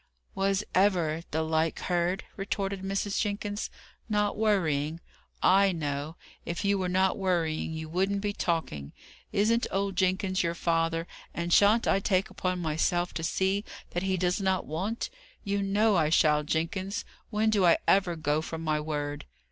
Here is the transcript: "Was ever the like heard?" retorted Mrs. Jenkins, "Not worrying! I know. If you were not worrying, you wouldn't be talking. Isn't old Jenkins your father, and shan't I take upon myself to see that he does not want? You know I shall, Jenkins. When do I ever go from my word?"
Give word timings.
"Was 0.33 0.63
ever 0.73 1.21
the 1.29 1.43
like 1.43 1.81
heard?" 1.81 2.23
retorted 2.35 2.81
Mrs. 2.81 3.21
Jenkins, 3.21 3.69
"Not 4.09 4.35
worrying! 4.35 4.99
I 5.43 5.71
know. 5.73 6.15
If 6.43 6.65
you 6.65 6.79
were 6.79 6.89
not 6.89 7.19
worrying, 7.19 7.71
you 7.71 7.87
wouldn't 7.87 8.21
be 8.21 8.33
talking. 8.33 8.93
Isn't 9.31 9.67
old 9.69 9.95
Jenkins 9.95 10.41
your 10.41 10.55
father, 10.55 11.05
and 11.35 11.53
shan't 11.53 11.87
I 11.87 11.99
take 11.99 12.31
upon 12.31 12.57
myself 12.61 13.13
to 13.13 13.23
see 13.23 13.63
that 13.91 14.01
he 14.01 14.17
does 14.17 14.41
not 14.41 14.65
want? 14.65 15.11
You 15.43 15.61
know 15.61 15.95
I 15.97 16.09
shall, 16.09 16.41
Jenkins. 16.41 17.05
When 17.29 17.51
do 17.51 17.63
I 17.63 17.77
ever 17.87 18.15
go 18.15 18.41
from 18.41 18.63
my 18.63 18.79
word?" 18.79 19.25